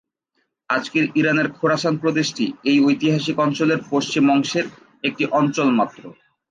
[0.69, 4.65] আজকের ইরানের খোরাসান প্রদেশটি এই ঐতিহাসিক অঞ্চলের পশ্চিম অংশের
[5.03, 6.01] একটি অঞ্চল মাত্র।